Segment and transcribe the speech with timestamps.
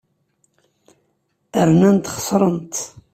[1.69, 2.73] Rnant xesrent.